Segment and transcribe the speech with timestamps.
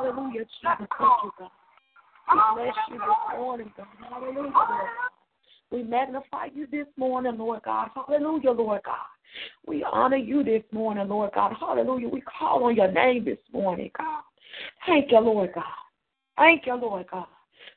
[0.00, 0.48] Hallelujah, Jesus.
[0.62, 1.50] Thank you, God.
[2.32, 3.86] We bless you this morning, God.
[4.08, 4.52] Hallelujah,
[5.70, 7.88] We magnify you this morning, Lord God.
[7.94, 8.96] Hallelujah, Lord God.
[9.66, 11.52] We honor you this morning, Lord God.
[11.60, 12.08] Hallelujah.
[12.08, 14.22] We call on your name this morning, God.
[14.86, 15.64] Thank you, Lord God.
[16.38, 17.26] Thank you, Lord God.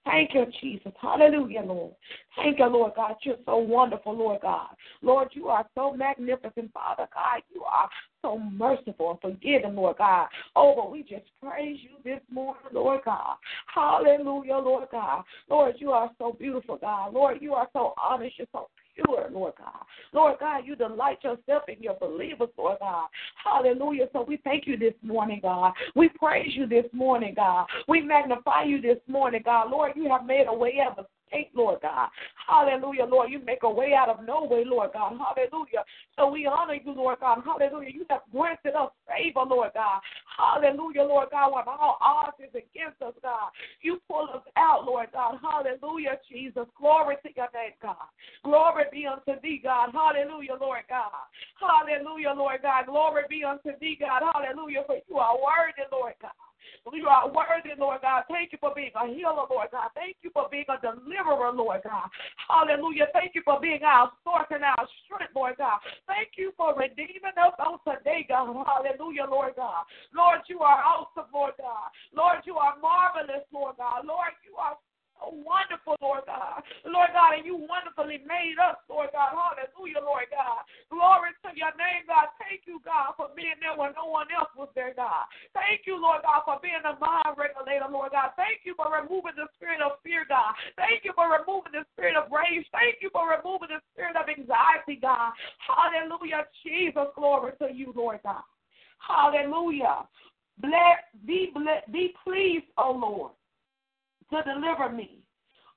[0.06, 0.92] Thank you, Jesus.
[1.02, 1.94] Hallelujah, Lord.
[2.36, 3.16] Thank you, Lord God.
[3.24, 4.70] You're so wonderful, Lord God.
[5.02, 7.42] Lord, you are so magnificent, Father God.
[7.54, 7.90] You are
[8.22, 10.28] so merciful and forgiving, Lord God.
[10.56, 13.36] Oh, but we just praise you this morning, Lord God.
[13.74, 15.24] Hallelujah, Lord God.
[15.50, 17.14] Lord, you are so beautiful, God.
[17.14, 18.38] Lord, you are so honest.
[18.38, 19.84] You're so pure, Lord God.
[20.14, 23.08] Lord God, you delight yourself in your believers, Lord God.
[23.44, 24.08] Hallelujah.
[24.14, 25.74] So we thank you this morning, God.
[25.96, 27.66] We praise you this morning, God.
[27.88, 29.70] We magnify you this morning, God.
[29.72, 30.98] Lord, you have made a way out
[31.34, 32.10] escape, Lord God.
[32.48, 33.32] Hallelujah, Lord.
[33.32, 35.14] You make a way out of no way, Lord God.
[35.18, 35.84] Hallelujah.
[36.16, 37.40] So we honor you, Lord God.
[37.46, 37.90] Hallelujah.
[37.90, 40.02] You have granted us favor, Lord God.
[40.38, 41.54] Hallelujah, Lord God.
[41.54, 43.50] When all odds is against us, God,
[43.82, 45.40] you pull us out, Lord God.
[45.42, 46.66] Hallelujah, Jesus.
[46.80, 47.96] Glory to your name, God.
[48.44, 49.90] Glory be unto thee, God.
[49.94, 51.12] Hallelujah, Lord God.
[51.60, 52.86] Hallelujah, Lord God.
[52.86, 54.22] Glory be unto thee, God.
[54.34, 56.32] Hallelujah, for you are worthy, Lord God.
[56.92, 58.24] You are worthy, Lord God.
[58.30, 59.90] Thank you for being a healer, Lord God.
[59.96, 62.10] Thank you for being a deliverer, Lord God.
[62.48, 63.08] Hallelujah.
[63.14, 65.80] Thank you for being our source and our strength, Lord God.
[66.08, 68.52] Thank you for redeeming us on today, God.
[68.52, 69.84] Hallelujah, Lord God.
[70.16, 71.90] Lord, you are awesome, Lord God.
[72.16, 74.06] Lord, you are marvelous, Lord God.
[74.06, 74.78] Lord, you are
[75.32, 76.64] wonderful, Lord God.
[76.84, 79.32] Lord God, and you wonderfully made us, Lord God.
[79.32, 80.68] Hallelujah, Lord God.
[80.92, 82.34] Glory to your name, God.
[82.42, 85.30] Thank you, God, for being there when no one else was there, God.
[85.56, 88.36] Thank you, Lord God, for being a mind regulator, Lord God.
[88.36, 90.58] Thank you for removing the spirit of fear, God.
[90.76, 92.68] Thank you for removing the spirit of rage.
[92.76, 95.32] Thank you for removing the spirit of anxiety, God.
[95.64, 97.14] Hallelujah, Jesus.
[97.16, 98.44] Glory to you, Lord God.
[99.00, 100.08] Hallelujah.
[100.60, 101.52] Bless, be,
[101.92, 103.32] be pleased, O Lord
[104.34, 105.23] to deliver me.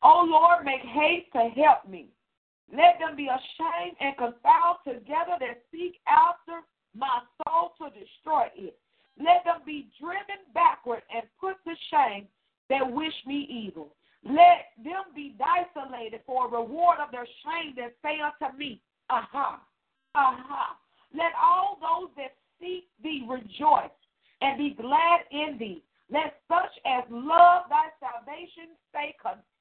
[0.03, 2.09] O Lord, make haste to help me.
[2.71, 8.79] Let them be ashamed and confounded together that seek after my soul to destroy it.
[9.19, 12.27] Let them be driven backward and put to shame
[12.69, 13.95] that wish me evil.
[14.25, 19.61] Let them be isolated for a reward of their shame that say unto me, Aha,
[20.15, 20.77] aha.
[21.15, 23.95] Let all those that seek thee rejoice
[24.41, 25.83] and be glad in thee.
[26.11, 29.15] Let such as love thy salvation say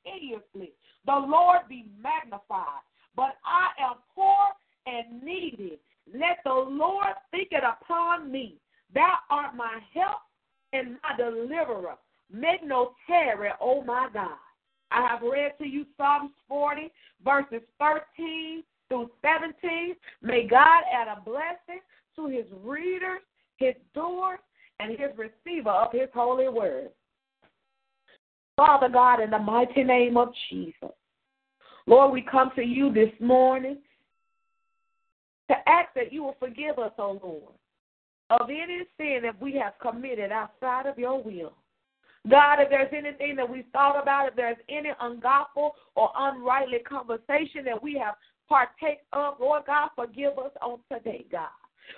[0.06, 0.74] continuously,
[1.06, 2.84] The Lord be magnified.
[3.16, 4.36] But I am poor
[4.86, 5.80] and needy.
[6.14, 8.58] Let the Lord think it upon me.
[8.94, 10.20] Thou art my help
[10.74, 11.96] and my deliverer.
[12.32, 14.38] Make no terror, O my God.
[14.92, 16.92] I have read to you Psalms 40,
[17.24, 19.96] verses 13 through 17.
[20.22, 21.82] May God add a blessing
[22.16, 23.22] to his readers,
[23.58, 24.40] his doers,
[24.80, 26.90] and his receiver of his holy word.
[28.58, 30.92] Father God, in the mighty name of Jesus,
[31.88, 33.78] Lord, we come to you this morning
[35.50, 39.54] to ask that you will forgive us, O oh Lord, of any sin that we
[39.56, 41.54] have committed outside of your will.
[42.30, 47.64] God, if there's anything that we've thought about, if there's any ungodful or unrightly conversation
[47.66, 48.16] that we have
[48.50, 51.50] partake of, Lord God, forgive us on today, God.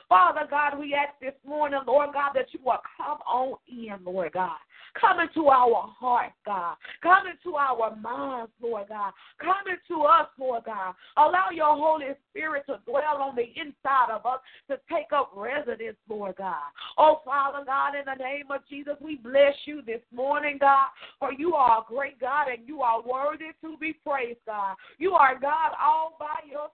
[0.10, 4.34] Father God, we ask this morning, Lord God, that you will come on in, Lord
[4.34, 4.58] God.
[5.00, 6.76] Come into our hearts, God.
[7.04, 9.14] Come into our minds, Lord God.
[9.40, 10.96] Come into us, Lord God.
[11.18, 14.40] Allow your Holy Spirit to dwell on the inside of us
[14.70, 16.72] to take up residence, Lord God.
[16.98, 20.88] Oh, Father God, in the name of Jesus, we bless you this morning, God,
[21.20, 24.76] for you are a great God and you are worthy to be praised, God.
[24.98, 26.72] You are God all by yourself,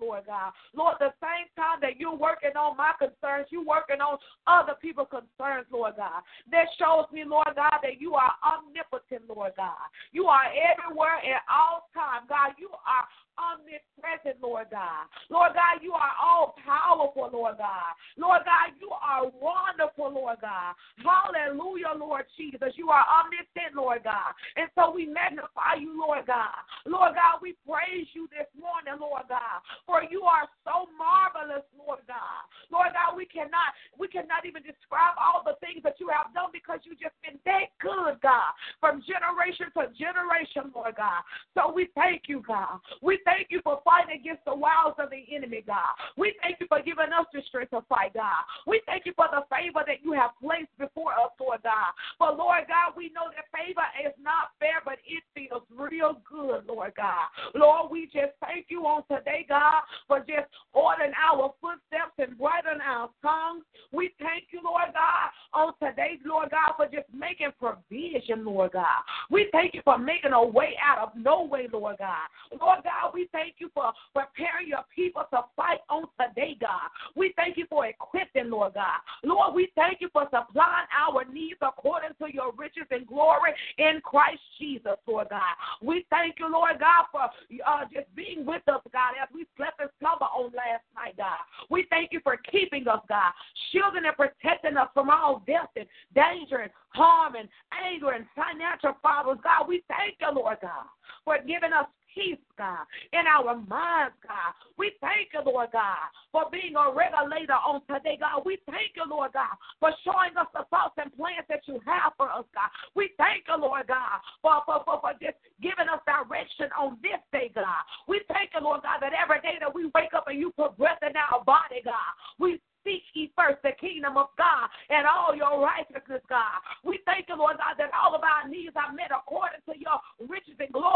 [0.00, 0.52] Lord God.
[0.74, 5.08] Lord, the same time that you're working on my concerns, you're working on other people's
[5.10, 6.22] concerns, Lord God.
[6.50, 9.86] That shows me, Lord God, that you are omnipotent, Lord God.
[10.12, 12.56] You are everywhere at all times, God.
[12.58, 13.04] You are
[13.38, 15.06] omnipresent, Lord God.
[15.30, 17.92] Lord God, you are all powerful, Lord God.
[18.16, 20.74] Lord God, you are wonderful, Lord God.
[21.00, 22.72] Hallelujah, Lord Jesus.
[22.76, 24.32] You are omniscient, Lord God.
[24.56, 26.56] And so we magnify you, Lord God.
[26.84, 29.60] Lord God, we praise you this morning, Lord God.
[29.84, 32.42] For you are so marvelous, Lord God.
[32.70, 36.50] Lord God, we cannot we cannot even describe all the things that you have done
[36.52, 41.22] because you just been that good, God, from generation to generation, Lord God.
[41.54, 42.80] So we thank you, God.
[43.02, 45.92] We thank you for fighting against the wiles of the enemy, God.
[46.16, 48.46] We thank you for giving us the strength to fight, God.
[48.66, 51.90] We thank you for the favor that you have placed before us, Lord God.
[52.18, 56.64] But Lord God, we know that favor is not fair, but it feels real good,
[56.70, 57.26] Lord God.
[57.54, 62.80] Lord, we just thank you on today, God, for just ordering our footsteps and brightening
[62.80, 63.64] our tongues.
[63.92, 69.02] We thank you, Lord God, on today, Lord God, for just making provision, Lord God.
[69.30, 72.28] We thank you for making a way out of no way, Lord God.
[72.66, 76.90] Lord God, we thank you for preparing your people to fight on today, God.
[77.14, 78.98] We thank you for equipping, Lord God.
[79.22, 84.00] Lord, we thank you for supplying our needs according to your riches and glory in
[84.02, 85.54] Christ Jesus, Lord God.
[85.80, 89.78] We thank you, Lord God, for uh, just being with us, God, as we slept
[89.78, 91.38] and slumber on last night, God.
[91.70, 93.30] We thank you for keeping us, God,
[93.70, 95.86] shielding and protecting us from all death and
[96.16, 99.40] danger and harm and anger and financial problems.
[99.44, 100.90] God, we thank you, Lord God,
[101.26, 104.54] for giving us peace, God, in our minds, God.
[104.78, 108.46] We thank you, Lord God, for being a regulator on today, God.
[108.46, 109.52] We thank you, Lord God,
[109.82, 112.70] for showing us the thoughts and plans that you have for us, God.
[112.94, 117.20] We thank you, Lord God, for, for, for, for just giving us direction on this
[117.34, 117.84] day, God.
[118.08, 120.78] We thank you, Lord God, that every day that we wake up and you put
[120.78, 125.34] breath in our body, God, we seek ye first the kingdom of God and all
[125.34, 126.62] your righteousness, God.
[126.86, 129.98] We thank you, Lord God, that all of our needs are met according to your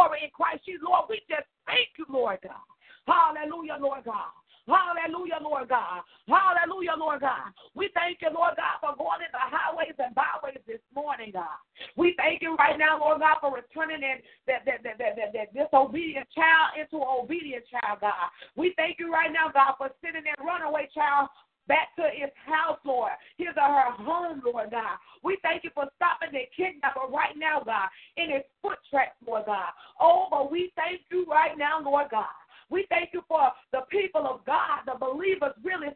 [0.01, 0.81] glory in Christ Jesus.
[0.81, 2.65] Lord, we just thank you, Lord God.
[3.05, 4.33] Hallelujah, Lord God.
[4.65, 6.01] Hallelujah, Lord God.
[6.29, 7.51] Hallelujah, Lord God.
[7.75, 11.59] We thank you, Lord God, for going in the highways and byways this morning, God.
[11.97, 15.31] We thank you right now, Lord God, for returning that, that, that, that, that, that,
[15.35, 18.31] that disobedient child into an obedient child, God.
[18.55, 21.29] We thank you right now, God, for sending that runaway child
[21.71, 23.13] back to his house, Lord.
[23.39, 24.99] His or her home, Lord God.
[25.23, 27.87] We thank you for stopping the kidnapper right now, God,
[28.17, 29.71] in his foot tracks, Lord God.
[30.01, 32.35] Oh, but we thank you right now, Lord God.
[32.71, 35.95] We thank you for the people of God, the believers really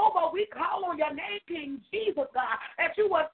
[0.00, 3.28] Oh, but we call on your name, King Jesus, God, that you would.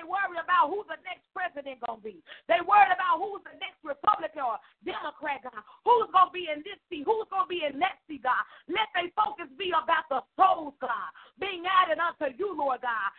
[0.00, 2.24] they worry about who the next president gonna be.
[2.48, 5.60] They worry about who's the next Republican or Democrat, God.
[5.84, 7.04] Who's gonna be in this seat?
[7.04, 8.40] Who's gonna be in that seat, God?
[8.64, 13.12] Let their focus be about the souls, God, being added unto you, Lord God.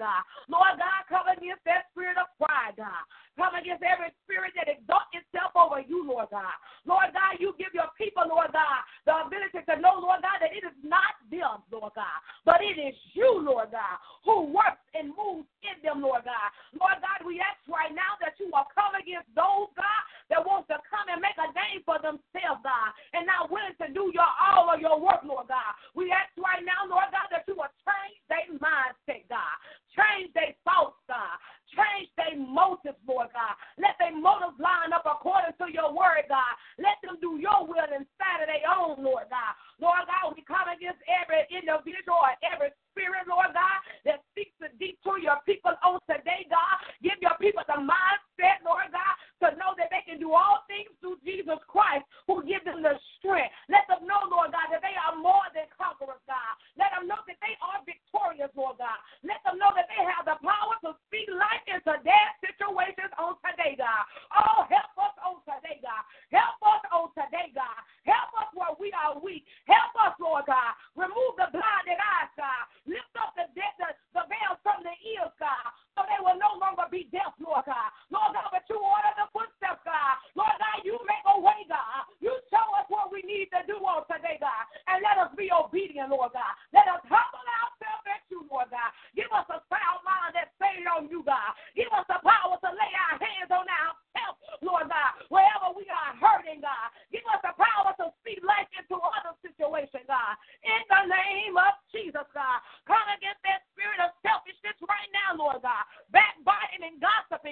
[0.00, 0.24] God.
[51.24, 51.60] Jesus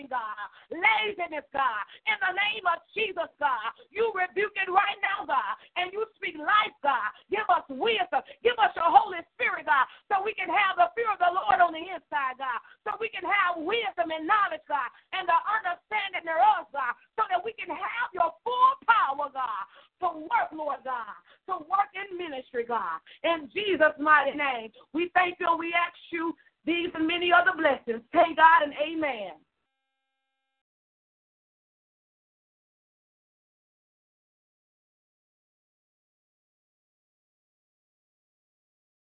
[0.06, 0.38] God,
[0.70, 3.74] laziness, God, in the name of Jesus, God.
[3.90, 7.10] You rebuke it right now, God, and you speak life, God.
[7.26, 8.22] Give us wisdom.
[8.46, 11.58] Give us your Holy Spirit, God, so we can have the fear of the Lord
[11.58, 14.86] on the inside, God, so we can have wisdom and knowledge, God,
[15.16, 19.64] and the understanding thereof, God, so that we can have your full power, God,
[20.04, 21.16] to work, Lord God,
[21.50, 23.02] to work in ministry, God.
[23.24, 26.34] In Jesus' mighty name, we thank you and we ask you
[26.66, 28.04] these and many other blessings.
[28.12, 29.40] Thank God and amen.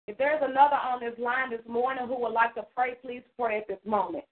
[0.06, 3.58] If there's another on this line this morning who would like to pray, please pray
[3.58, 4.24] at this moment.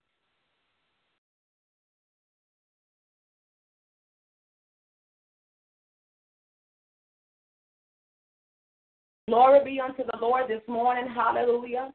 [9.26, 11.12] Glory be unto the Lord this morning.
[11.12, 11.92] Hallelujah.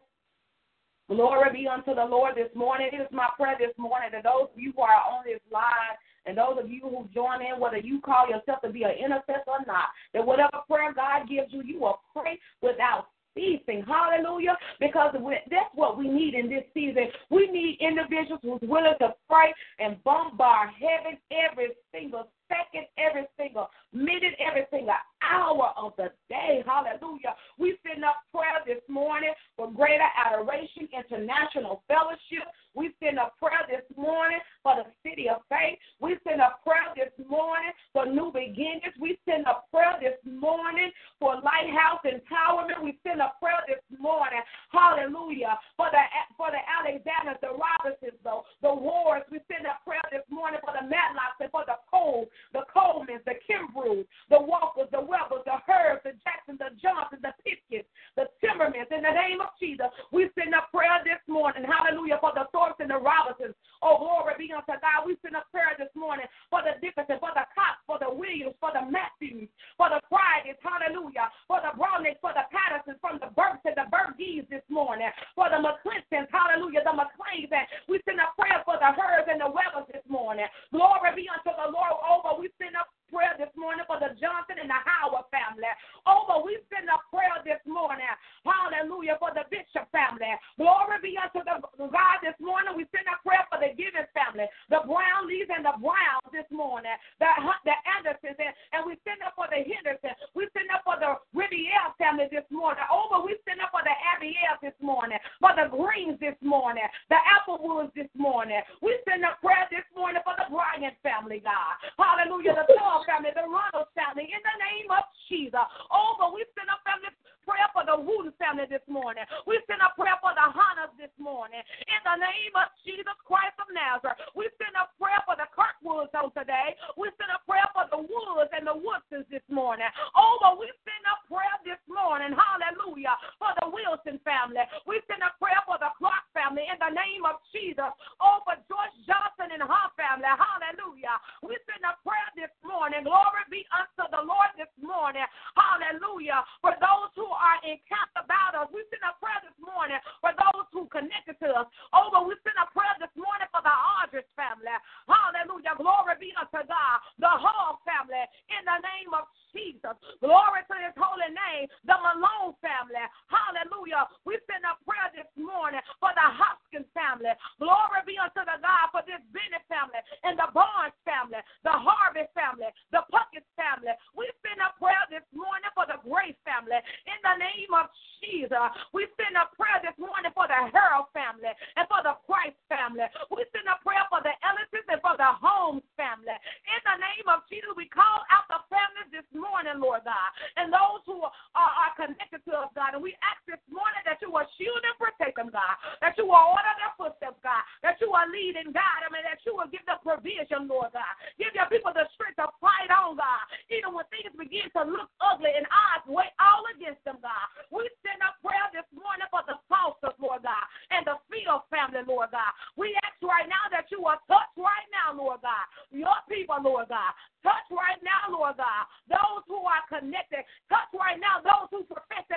[1.07, 2.89] Glory be unto the Lord this morning.
[2.91, 5.95] It is my prayer this morning that those of you who are on this line
[6.25, 9.47] and those of you who join in, whether you call yourself to be an intercessor
[9.47, 13.07] or not, that whatever prayer God gives you, you will pray without
[13.39, 13.83] ceasing.
[13.87, 14.57] Hallelujah.
[14.79, 15.15] Because
[15.49, 17.07] that's what we need in this season.
[17.29, 23.69] We need individuals who's willing to pray and bombard heaven every single second, every single
[23.93, 26.63] minute, every single hour of the day.
[26.65, 27.37] Hallelujah.
[27.57, 32.49] We send up prayer this morning for greater adoration, international fellowship.
[32.73, 35.77] We send up prayer this morning for the city of faith.
[35.99, 38.93] We send up prayer this morning for new beginnings.
[38.99, 42.83] We send up prayer this morning for lighthouse empowerment.
[42.83, 44.41] We send up prayer this morning.
[44.71, 45.57] Hallelujah.
[45.77, 46.01] For the
[46.37, 49.23] for the Alexanders, the Robinsons, the, the wars.
[49.31, 53.23] We send up prayer this morning for the Matlocks and for the Cole, the Colemans,
[53.25, 58.25] the Kimbrews, the Walkers, the Webbers, the Herbs, the Jacksons, the Johnsons, the Pitkins, the
[58.41, 58.91] Timmermans.
[58.91, 61.63] In the name of Jesus, we send up prayer this morning.
[61.63, 62.17] Hallelujah.
[62.21, 63.55] For the Thorpes and the Robinsons.
[63.81, 65.07] Oh, glory be unto God.
[65.07, 68.59] We send up prayer this morning for the Dickinson, for the Cox, for the Williams,
[68.59, 69.47] for the Matthews,
[69.79, 70.59] for the Fridays.
[70.59, 71.31] Hallelujah.
[71.47, 75.07] For the Brownies, for the Pattersons, from the Burks and the Burgees this morning.
[75.31, 76.27] For the McClintons.
[76.27, 76.83] Hallelujah.
[76.83, 77.51] The McLeans.
[77.55, 80.47] And we send up prayer for the Herbs and the Webbers this morning.
[80.75, 82.35] Glory be unto the Lord over.
[82.35, 85.65] We send up prayer this morning for the Johnson and the Howard family.
[86.05, 88.05] Over, we send up prayer this morning.
[88.43, 89.15] Hallelujah.
[89.17, 90.29] For the Bishop family.
[90.59, 92.75] Glory be unto the God this morning.
[92.75, 96.95] We send up prayer for the Givens family, the Brownlees and the Browns this morning,
[97.19, 97.29] the,
[97.65, 100.15] the Andersons, and, and we send up for the Henderson.
[100.33, 102.81] We send up for the Riviere family this morning.
[102.87, 107.19] Over, we send up for the Abiel this morning, for the Greens this morning, the
[107.19, 108.61] Applewoods this morning.
[108.79, 111.77] We send up prayer this morning for the Bryant family, God.
[112.01, 112.57] Hallelujah.
[112.65, 112.65] The
[113.05, 115.61] family, the Ronald family, in the name of Jesus.
[115.93, 117.13] Oh, but we send up family
[117.49, 119.25] prayer for the Wooten family this morning.
[119.49, 121.61] We send up prayer for the Hunters this morning.
[121.89, 124.21] In the name of Jesus Christ of Nazareth.
[124.37, 126.77] We send up prayer for the Kirkwoods on today.
[126.93, 129.89] We send up prayer for the Woods and the Woodsons this morning.
[130.13, 132.37] Oh, but we send up prayer this morning.
[132.37, 133.17] Hallelujah.
[133.41, 134.61] For the Wilson family.
[134.85, 137.89] We send up prayer for the Clark family in the name of Jesus.
[138.21, 140.29] Oh, for George Johnson and her family.
[140.29, 141.17] Hallelujah.
[141.41, 143.09] We send up prayer this morning.
[143.09, 145.25] Glory be unto the Lord this morning.
[145.57, 146.45] Hallelujah.
[146.61, 150.67] For those who are encamped about us, we send a prayer this morning for those
[150.71, 151.67] who connected to us.
[151.91, 154.71] Over, we send a prayer this morning for the Aldrich family.
[155.05, 155.75] Hallelujah.
[155.75, 156.97] Glory be unto God.
[157.19, 159.95] The whole family in the name of Jesus.
[160.23, 161.67] Glory to his holy name.
[161.83, 163.03] The Malone family.
[163.27, 164.07] Hallelujah.
[164.23, 167.18] We send a prayer this morning for the Hoskins family.
[167.57, 172.25] Glory be unto the God for this Bennett family and the Barnes family, the Harvey
[172.33, 173.93] family, the Puckett family.
[174.15, 176.79] We send a prayer this morning for the Grace family.
[177.05, 181.51] In the name of Jesus, we send a prayer this morning for the Harold family
[181.77, 183.07] and for the Price family.
[183.31, 186.35] We send a prayer for the Ellises and for the Holmes family.
[186.67, 190.69] In the name of Jesus, we call out the families this morning, Lord God, and
[190.69, 192.95] those who are, are connected to us, God.
[192.97, 196.29] And we ask this morning that you will shield and protect them, God, that you
[196.29, 199.55] will order their footsteps, God, that you will lead and guide them, and that you
[199.55, 201.13] will give them provision, Lord God.
[201.39, 205.09] Give your people the strength to fight on, God, even when things begin to look
[205.19, 207.45] ugly and odds weigh all against them, God.
[207.69, 212.01] We send up prayer this morning for the Fosters, Lord God, and the Field family,
[212.05, 212.51] Lord God.
[212.77, 216.89] We ask right now that you will touch right now, Lord God, your people, Lord
[216.89, 217.13] God.
[217.39, 220.43] Touch right now, Lord God, those who are connected.
[220.67, 222.27] Touch right now those who profess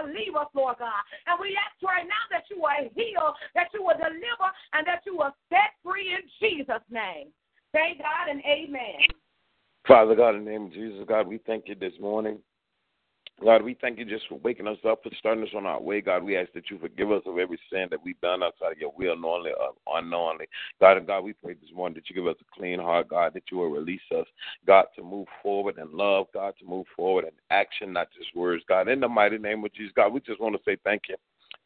[0.00, 1.02] that us, Lord God.
[1.26, 5.02] And we ask right now that you will heal, that you will deliver, and that
[5.04, 7.28] you will set free in Jesus' name.
[7.72, 9.04] Thank God and amen.
[9.86, 12.38] Father God, in the name of Jesus, God, we thank you this morning.
[13.42, 16.00] God, we thank you just for waking us up, for starting us on our way.
[16.00, 18.78] God, we ask that you forgive us of every sin that we've done outside of
[18.78, 20.46] your will, knowingly or unknowingly.
[20.80, 23.34] God, and God, we pray this morning that you give us a clean heart, God,
[23.34, 24.26] that you will release us,
[24.66, 28.62] God, to move forward in love, God, to move forward in action, not just words.
[28.68, 31.16] God, in the mighty name of Jesus, God, we just want to say thank you.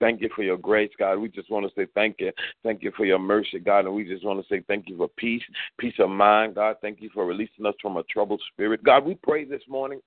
[0.01, 1.19] Thank you for your grace, God.
[1.19, 2.31] We just want to say thank you.
[2.62, 3.87] Thank you for your mercy, God.
[3.87, 5.43] And we just want to say thank you for peace,
[5.79, 6.77] peace of mind, God.
[6.83, 8.85] Thank you for releasing us from a troubled spirit.
[8.85, 10.01] God, we pray this morning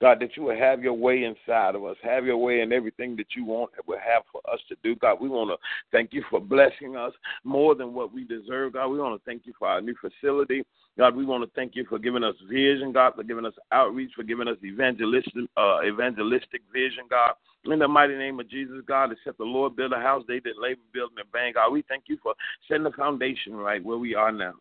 [0.00, 3.16] God, that you will have your way inside of us, have your way in everything
[3.16, 4.96] that you want and will have for us to do.
[4.96, 5.56] God, we want to
[5.92, 7.12] thank you for blessing us
[7.44, 8.74] more than what we deserve.
[8.74, 10.64] God, we want to thank you for our new facility.
[10.96, 14.12] God, we want to thank you for giving us vision, God, for giving us outreach,
[14.14, 17.32] for giving us evangelistic, uh, evangelistic vision, God.
[17.64, 20.56] In the mighty name of Jesus, God, except the Lord build a house, they did
[20.60, 21.56] labor building a bank.
[21.56, 22.34] God, we thank you for
[22.68, 24.54] setting the foundation right where we are now.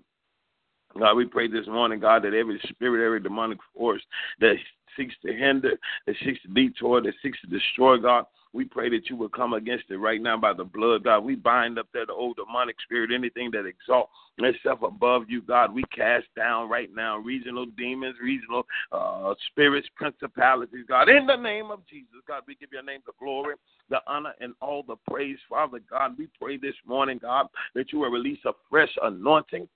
[0.99, 4.01] God, we pray this morning, God, that every spirit, every demonic force
[4.39, 4.55] that
[4.95, 5.73] seeks to hinder,
[6.05, 9.53] that seeks to detour, that seeks to destroy, God, we pray that you will come
[9.53, 11.21] against it right now by the blood, God.
[11.21, 15.73] We bind up that old demonic spirit, anything that exalts itself above you, God.
[15.73, 21.09] We cast down right now regional demons, regional uh, spirits, principalities, God.
[21.09, 23.55] In the name of Jesus, God, we give your name the glory,
[23.89, 26.15] the honor, and all the praise, Father God.
[26.17, 29.67] We pray this morning, God, that you will release a fresh anointing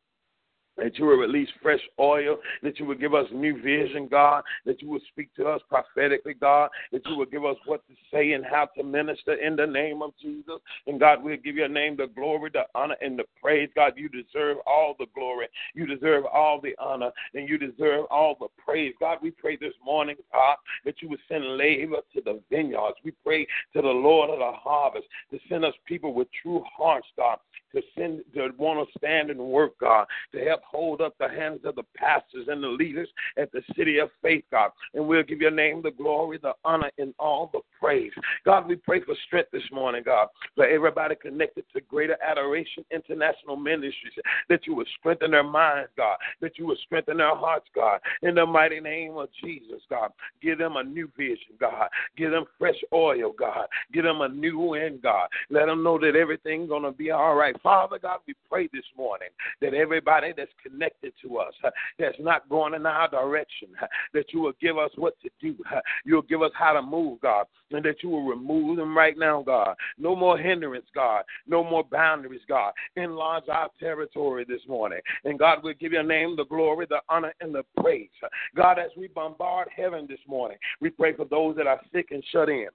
[0.77, 4.81] that you will release fresh oil, that you will give us new vision, God, that
[4.81, 8.33] you will speak to us prophetically, God, that you will give us what to say
[8.33, 10.59] and how to minister in the name of Jesus.
[10.85, 13.69] And God, we'll give your name the glory, the honor, and the praise.
[13.75, 18.35] God, you deserve all the glory, you deserve all the honor, and you deserve all
[18.39, 18.93] the praise.
[18.99, 22.97] God, we pray this morning, God, that you would send labor to the vineyards.
[23.03, 27.07] We pray to the Lord of the harvest to send us people with true hearts,
[27.17, 27.39] God,
[27.77, 31.61] to send to want to stand and work, God, to help hold up the hands
[31.63, 34.71] of the pastors and the leaders at the city of faith, God.
[34.93, 38.11] And we'll give your name the glory, the honor, and all the praise.
[38.45, 43.55] God, we pray for strength this morning, God, for everybody connected to Greater Adoration International
[43.55, 44.13] Ministries,
[44.49, 48.35] that you would strengthen their minds, God, that you would strengthen their hearts, God, in
[48.35, 50.11] the mighty name of Jesus, God.
[50.41, 51.89] Give them a new vision, God.
[52.17, 53.67] Give them fresh oil, God.
[53.93, 55.27] Give them a new wind, God.
[55.49, 57.55] Let them know that everything's going to be all right.
[57.67, 59.27] Father God, we pray this morning
[59.59, 64.31] that everybody that's connected to us, uh, that's not going in our direction, uh, that
[64.31, 65.53] you will give us what to do.
[65.69, 69.17] Uh, you'll give us how to move, God, and that you will remove them right
[69.17, 69.75] now, God.
[69.97, 71.25] No more hindrance, God.
[71.45, 72.71] No more boundaries, God.
[72.95, 74.99] Enlarge our territory this morning.
[75.25, 78.07] And God, we give your name the glory, the honor, and the praise.
[78.55, 82.23] God, as we bombard heaven this morning, we pray for those that are sick and
[82.31, 82.67] shut in.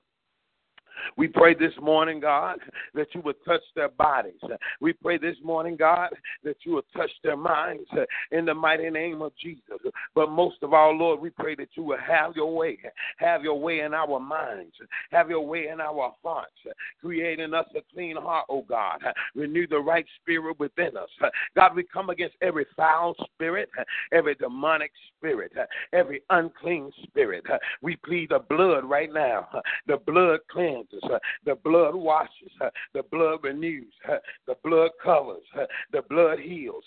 [1.16, 2.58] We pray this morning, God,
[2.94, 4.40] that you would touch their bodies.
[4.80, 6.10] We pray this morning, God,
[6.44, 7.88] that you would touch their minds
[8.30, 9.78] in the mighty name of Jesus.
[10.14, 12.78] But most of all, Lord, we pray that you will have your way.
[13.18, 14.74] Have your way in our minds.
[15.10, 16.52] Have your way in our hearts.
[17.00, 19.00] Creating us a clean heart, oh God.
[19.34, 21.08] Renew the right spirit within us.
[21.56, 23.68] God, we come against every foul spirit,
[24.12, 25.52] every demonic spirit,
[25.92, 27.44] every unclean spirit.
[27.82, 29.48] We plead the blood right now.
[29.86, 34.16] The blood cleanses cleanses, uh, the blood washes, uh, the blood renews, uh,
[34.46, 35.42] the blood covers,
[35.92, 36.84] the blood heals,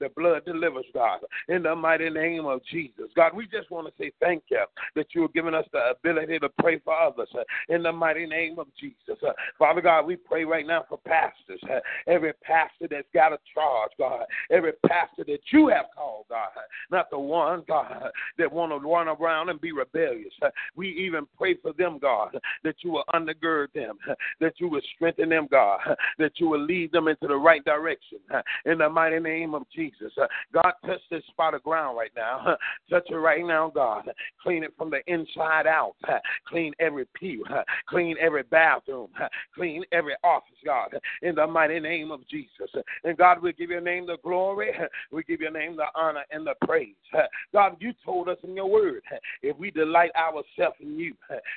[0.00, 1.20] the blood delivers, God.
[1.48, 3.06] In the mighty name of Jesus.
[3.14, 6.38] God, we just want to say thank you that you have given us the ability
[6.40, 7.28] to pray for others.
[7.68, 9.22] In the mighty name of Jesus.
[9.58, 11.60] Father God, we pray right now for pastors.
[12.06, 14.24] Every pastor that's got a charge, God.
[14.50, 16.48] Every pastor that you have called, God.
[16.90, 20.32] Not the one, God, that want to run around and be rebellious.
[20.76, 23.96] We even pray for them, God, that you will under undergird them,
[24.40, 25.80] that you will strengthen them, God,
[26.18, 28.18] that you will lead them into the right direction.
[28.66, 30.12] In the mighty name of Jesus.
[30.52, 32.56] God, touch this spot of ground right now.
[32.90, 34.10] Touch it right now, God.
[34.42, 35.94] Clean it from the inside out.
[36.48, 37.44] Clean every pew.
[37.88, 39.08] Clean every bathroom.
[39.54, 40.94] Clean every office, God.
[41.22, 42.70] In the mighty name of Jesus.
[43.04, 44.72] And God, we give your name the glory.
[45.12, 46.94] We give your name the honor and the praise.
[47.52, 49.02] God, you told us in your word,
[49.42, 51.14] if we delight ourselves in you,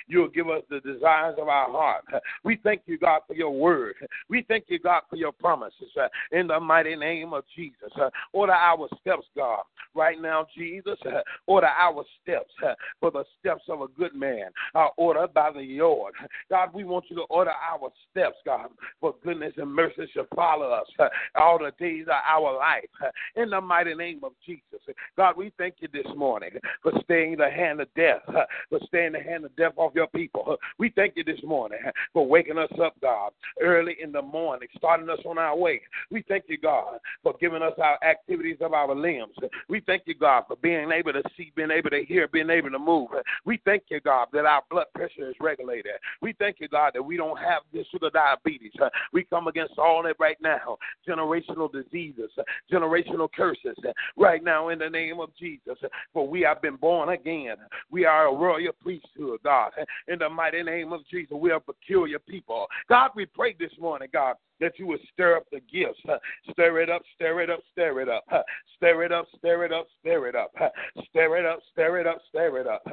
[0.07, 2.05] you'll give us the desires of our heart.
[2.43, 3.95] We thank you, God, for your word.
[4.29, 5.89] We thank you, God, for your promises.
[5.99, 7.91] Uh, in the mighty name of Jesus.
[7.99, 9.61] Uh, order our steps, God.
[9.93, 12.51] Right now, Jesus, uh, order our steps.
[12.99, 16.13] For the steps of a good man are ordered by the Lord.
[16.49, 18.69] God, we want you to order our steps, God.
[18.99, 23.11] For goodness and mercy shall follow us all the days of our life.
[23.35, 24.79] In the mighty name of Jesus.
[25.17, 28.21] God, we thank you this morning for staying the hand of death,
[28.69, 30.57] for staying the hand of death off your people.
[30.77, 31.79] We thank you this morning morning,
[32.13, 35.81] for waking us up, God, early in the morning, starting us on our way.
[36.09, 39.35] We thank you, God, for giving us our activities of our limbs.
[39.69, 42.71] We thank you, God, for being able to see, being able to hear, being able
[42.71, 43.09] to move.
[43.45, 45.93] We thank you, God, that our blood pressure is regulated.
[46.21, 48.71] We thank you, God, that we don't have this sugar diabetes.
[49.13, 52.29] We come against all that right now generational diseases,
[52.71, 53.75] generational curses,
[54.17, 55.77] right now in the name of Jesus.
[56.13, 57.55] For we have been born again.
[57.91, 59.71] We are a royal priesthood, God,
[60.07, 62.67] in the mighty name of Jesus we are peculiar people.
[62.89, 65.99] God, we pray this morning, God, that you would stir up the gifts.
[66.51, 68.23] Stir it up, stir it up, stir it up.
[68.77, 70.51] Stir it up, stir it up, stir it up.
[71.09, 72.83] Stir it up, stir it up, stir it up.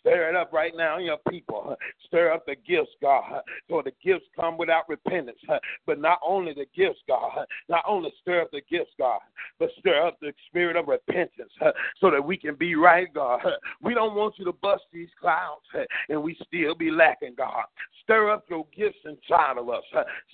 [0.00, 1.76] Stir it up right now, your people.
[2.06, 3.42] Stir up the gifts, God.
[3.68, 5.38] So the gifts come without repentance.
[5.86, 9.20] But not only the gifts, God, not only stir up the gifts, God,
[9.58, 11.52] but stir up the spirit of repentance
[12.00, 13.40] so that we can be right, God.
[13.82, 15.62] We don't want you to bust these clouds
[16.08, 17.64] and we still be lacking, God.
[18.02, 19.82] Stir up your gifts inside of us.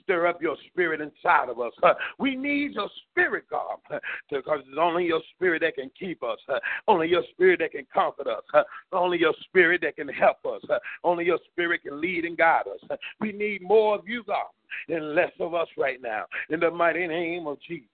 [0.02, 1.72] Stir up your spirit inside of us.
[2.18, 3.76] We need your spirit, God,
[4.30, 6.38] because it's only your spirit that can keep us,
[6.88, 10.62] only your spirit that can comfort us, only your spirit that can help us,
[11.04, 12.98] only your spirit can lead and guide us.
[13.20, 14.46] We need more of you, God
[14.88, 16.24] and less of us right now.
[16.50, 17.88] In the mighty name of Jesus.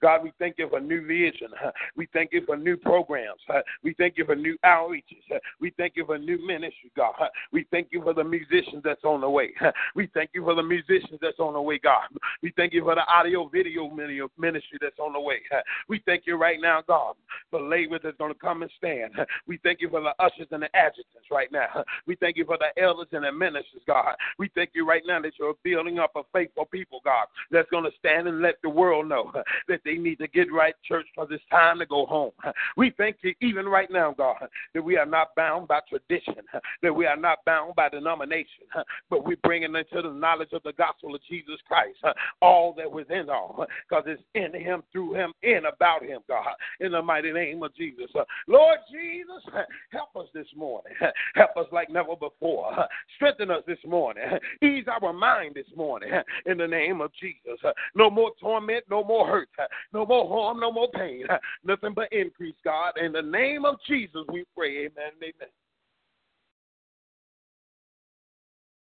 [0.00, 1.48] God, we thank you for new vision.
[1.96, 3.40] We thank you for new programs.
[3.82, 5.22] We thank you for new outreaches.
[5.60, 7.14] We thank you for new ministry, God.
[7.52, 9.52] We thank you for the musicians that's on the way.
[9.94, 12.08] We thank you for the musicians that's on the way, God.
[12.42, 13.90] We thank you for the audio video
[14.38, 15.40] ministry that's on the way.
[15.88, 17.14] We thank you right now, God,
[17.50, 19.12] for labor that's going to come and stand.
[19.46, 21.84] We thank you for the ushers and the adjutants right now.
[22.06, 24.14] We thank you for the elders and the ministers, God.
[24.38, 27.84] We thank you right now that you're building up a faithful people, God, that's going
[27.84, 29.32] to stand and let the world know
[29.68, 32.32] that they need to get right, church, because it's time to go home.
[32.76, 36.42] We thank you even right now, God, that we are not bound by tradition,
[36.82, 38.64] that we are not bound by denomination,
[39.10, 41.98] but we're bringing into the knowledge of the gospel of Jesus Christ
[42.40, 46.54] all that was in all, because it's in Him, through Him, in about Him, God,
[46.80, 48.10] in the mighty name of Jesus.
[48.48, 49.42] Lord Jesus,
[49.90, 50.92] help us this morning.
[51.34, 52.72] Help us like never before.
[53.16, 54.24] Strengthen us this morning.
[54.62, 56.01] Ease our mind this morning
[56.46, 57.58] in the name of Jesus.
[57.94, 59.48] No more torment, no more hurt,
[59.92, 61.24] no more harm, no more pain.
[61.64, 62.92] Nothing but increase, God.
[62.98, 64.86] In the name of Jesus, we pray.
[64.86, 65.48] Amen amen.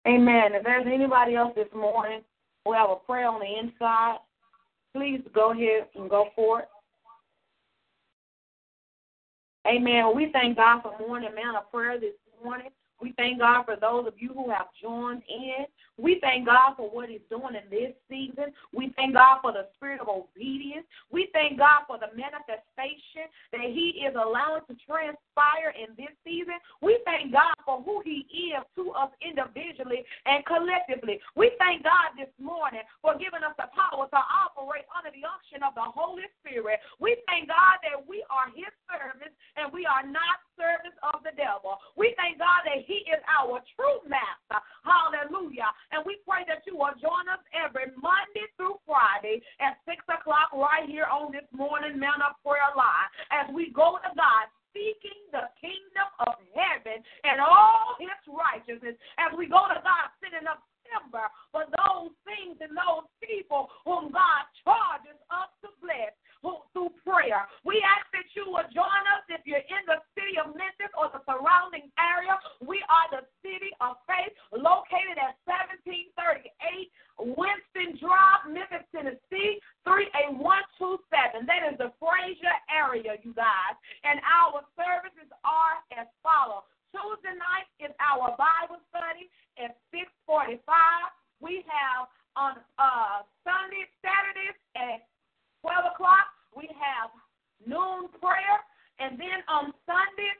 [0.08, 0.54] Amen.
[0.56, 2.22] If there's anybody else this morning
[2.66, 4.18] who have a prayer on the inside,
[4.96, 6.68] please go ahead and go for it.
[9.68, 10.16] Amen.
[10.16, 12.70] We thank God for morning Mana prayer this morning.
[13.02, 15.66] We thank God for those of you who have joined in.
[15.98, 18.54] We thank God for what He's doing in this season.
[18.74, 20.86] We thank God for the spirit of obedience.
[21.10, 26.56] We thank God for the manifestation that He is allowing to transpire in this season.
[26.82, 31.18] We thank God for who He is to us individually and collectively.
[31.36, 35.66] We thank God this morning for giving us the power to operate under the unction
[35.66, 36.82] of the Holy Spirit.
[37.02, 41.34] We thank God that we are His servants and we are not servants of the
[41.34, 41.82] devil.
[41.98, 44.60] We thank God that He is our true master.
[44.84, 45.72] Hallelujah.
[45.96, 50.52] And we pray that you will join us every Monday through Friday at 6 o'clock
[50.52, 55.48] right here on this morning Mana Prayer Line as we go to God seeking the
[55.64, 61.32] kingdom of heaven and all his righteousness as we go to God sending up timber
[61.56, 66.12] for those things and those people whom God charges us to bless
[66.74, 67.46] through prayer.
[67.62, 71.14] We ask that you will join us if you're in the city of Memphis or
[71.14, 72.34] the surrounding area.
[72.66, 76.90] We are the city of faith located at 1738
[77.38, 81.46] Winston Drive, Memphis, Tennessee, 38127.
[81.46, 83.78] That is the Frayser area, you guys.
[84.02, 86.66] And our services are as follows.
[86.90, 89.30] Tuesday night is our Bible study
[89.62, 90.66] at 645.
[91.40, 95.06] We have on uh, Sunday, Saturdays at
[95.62, 96.28] 12 o'clock,
[96.58, 97.14] we have
[97.66, 98.60] noon prayer.
[99.00, 100.40] And then on Sundays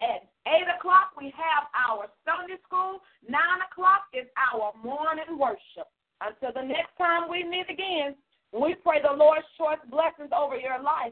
[0.00, 3.00] at 8 o'clock, we have our Sunday school.
[3.28, 3.38] 9
[3.70, 5.88] o'clock is our morning worship.
[6.20, 8.14] Until the next time we meet again,
[8.52, 11.11] we pray the Lord's choice blessings over your life